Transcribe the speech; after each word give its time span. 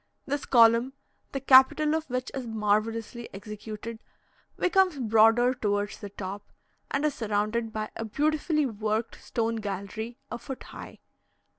This 0.25 0.45
column, 0.47 0.93
the 1.31 1.39
capital 1.39 1.93
of 1.93 2.09
which 2.09 2.31
is 2.33 2.47
marvellously 2.47 3.29
executed, 3.35 3.99
becomes 4.57 4.97
broader 4.97 5.53
towards 5.53 5.99
the 5.99 6.09
top, 6.09 6.41
and 6.89 7.05
is 7.05 7.13
surrounded 7.13 7.71
by 7.71 7.91
a 7.95 8.03
beautifully 8.05 8.65
worked 8.65 9.23
stone 9.23 9.57
gallery, 9.57 10.17
a 10.31 10.39
foot 10.39 10.63
high. 10.63 11.01